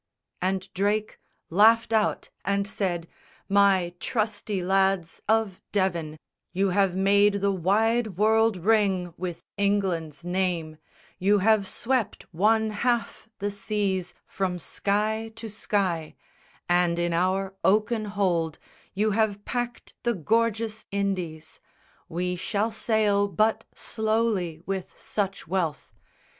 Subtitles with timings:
[0.41, 1.19] And Drake
[1.51, 3.07] laughed out and said,
[3.47, 6.17] "My trusty lads Of Devon,
[6.51, 10.77] you have made the wide world ring With England's name;
[11.19, 16.15] you have swept one half the seas From sky to sky;
[16.67, 18.57] and in our oaken hold
[18.95, 21.59] You have packed the gorgeous Indies.
[22.09, 25.93] We shall sail But slowly with such wealth.